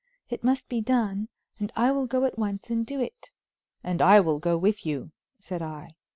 [0.31, 1.29] It must be done,
[1.59, 3.29] and I will go at once and do it."
[3.83, 5.95] "And I will go with you," said I.